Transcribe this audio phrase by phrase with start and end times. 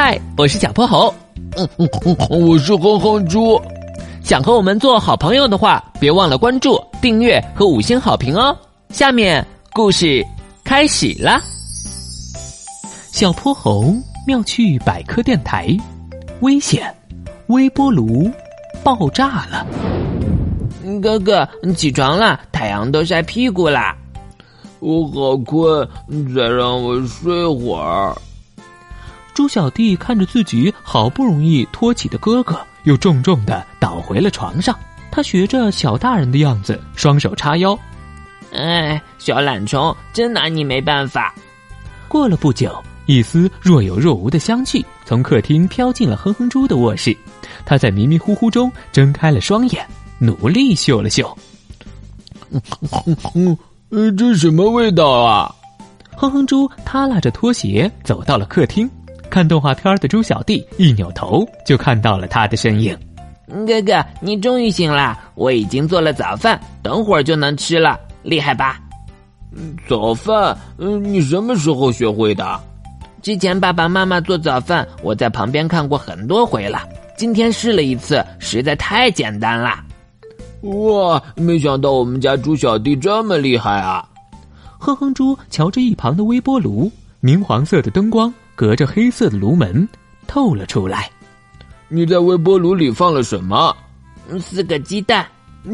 [0.00, 1.12] 嗨，我是小泼猴。
[1.56, 1.88] 嗯嗯
[2.30, 3.60] 嗯，我是哼哼猪。
[4.22, 8.56] 想和我们做好朋友的话，别忘了关注、订阅和五星好评哦。
[8.90, 10.24] 下面故事
[10.62, 11.40] 开始啦。
[13.10, 13.92] 小泼猴
[14.24, 15.76] 妙趣百科电台，
[16.42, 16.94] 危险！
[17.48, 18.30] 微波炉
[18.84, 19.66] 爆炸了。
[21.02, 23.96] 哥哥，你起床了，太阳都晒屁股啦。
[24.78, 25.88] 我好困，
[26.36, 28.16] 再让我睡会儿。
[29.38, 34.76] 猪小弟看着自己好不容易托起的哥哥，又重重的倒回了床上。
[35.12, 37.78] 他学着小大人的样子，双手叉腰。
[38.52, 41.32] 哎，小懒虫，真拿你没办法。
[42.08, 47.16] 过了不久，一丝若有若无的香气从客厅飘进了哼哼猪的卧室。
[47.64, 49.86] 他在迷迷糊糊中睁开了双眼，
[50.18, 51.38] 努力嗅了嗅。
[53.90, 55.54] 嗯，这什么味道啊？
[56.16, 58.90] 哼哼猪耷拉着拖鞋走到了客厅。
[59.38, 62.98] 看动画片的猪小弟一扭头就看到了他的身影。
[63.64, 65.16] 哥哥，你终于醒了！
[65.36, 68.80] 我已经做了早饭，等会儿就能吃了，厉害吧？
[69.88, 70.58] 早饭？
[70.78, 72.60] 嗯，你什么时候学会的？
[73.22, 76.80] 之前爸爸妈妈做早饭，我在旁边看过很多回了。
[77.16, 79.78] 今天试了一次，实在太简单了。
[80.62, 84.04] 哇，没想到我们家猪小弟这么厉害啊！
[84.80, 88.34] 哼哼猪瞧着一旁的微波炉，明黄色的灯光。
[88.58, 89.88] 隔着黑色的炉门
[90.26, 91.08] 透了出来。
[91.86, 93.72] 你在微波炉里放了什么？
[94.40, 95.24] 四个鸡蛋。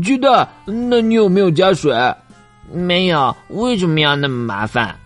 [0.00, 0.48] 鸡蛋？
[0.64, 1.92] 那你有没有加水？
[2.72, 3.34] 没有。
[3.48, 4.96] 为什么要那么麻烦？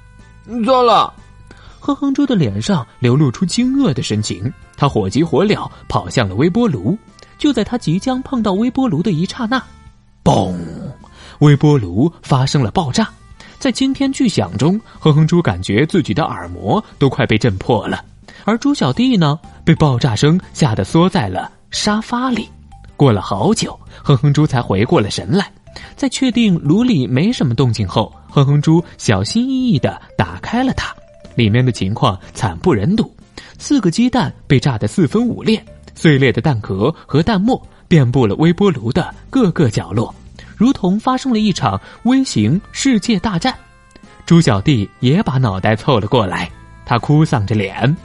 [0.67, 1.15] 糟了！
[1.81, 6.99] 哼哼猪的脸上流露出惊愕的神情，他火急火燎跑向了微波炉。
[7.39, 9.65] 就在他即将碰到微波炉的一刹那，
[10.23, 10.55] 嘣！
[11.39, 13.09] 微波炉发生了爆炸。
[13.63, 18.05] 在惊天巨响中，哼哼猪感觉自己的耳膜都快被震破了，
[18.45, 22.49] 而猪小弟呢，被爆炸声吓得缩在了沙发里。
[22.97, 25.49] 过了好久，哼哼猪才回过了神来，
[25.95, 30.93] 在确定炉里没什么动静后，哼哼猪小心翼翼地打开了它，
[31.37, 33.15] 里面的情况惨不忍睹：
[33.59, 40.13] 四个鸡蛋被炸得四分五裂，碎裂的蛋壳和蛋沫遍布了微波炉的各个角落。
[40.63, 43.53] 如同发生了一场微型世界大战，
[44.25, 46.49] 猪小弟也把脑袋凑了过来，
[46.87, 47.97] 他哭丧着脸：“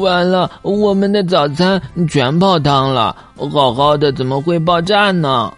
[0.00, 3.14] 完了，我们的早餐全泡汤了，
[3.52, 5.52] 好好的怎么会爆炸呢？”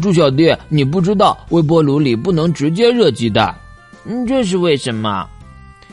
[0.00, 3.54] 猪小弟，你不知道微波炉里不能直接热鸡蛋，
[4.06, 5.28] 嗯这是为什么？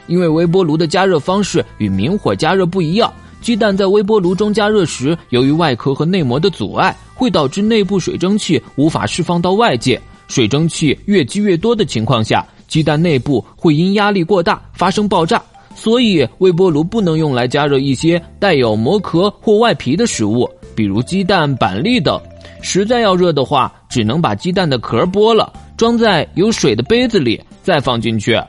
[0.08, 3.14] 因为微波炉的加热方式与明火加热不一样。
[3.44, 10.02] 鸡蛋在微波炉中加热时，由于外壳和内膜的阻碍，会导致内部水蒸气无法释放到外界。
[10.30, 15.44] 水蒸气越积越多的情况下，鸡蛋内部会因压力过大发生爆炸。
[15.76, 22.18] 所以，微波炉不能用来加热一些带有膜壳或外皮的食物，比如鸡蛋、板栗等。
[22.62, 28.42] 实在要热的话，只能把鸡蛋的壳剥了，装在有水的杯子里，再放进去。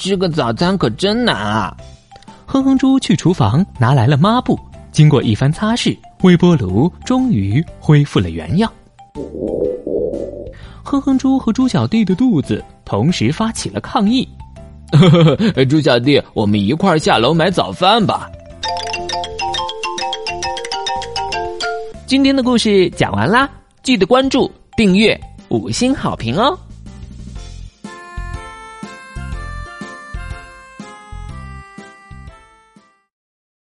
[0.00, 1.76] 吃个早餐可真难啊！
[2.46, 4.58] 哼哼猪去厨房拿来了抹布，
[4.92, 8.72] 经过一番擦拭，微波炉终于恢复了原样。
[10.84, 14.26] 哼哼猪和猪小弟的肚子同时发起了抗议。
[15.68, 18.30] 猪小弟，我们一块儿下楼买早饭吧。
[22.06, 23.50] 今天的故事讲完啦，
[23.82, 26.56] 记得关注、订阅、五星好评哦。